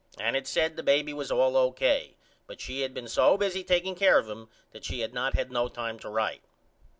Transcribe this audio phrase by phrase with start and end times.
[0.19, 2.17] And it said the baby was all O.K.
[2.47, 5.51] but she had been so busy taking care of him that she had not had
[5.51, 6.41] no time to write.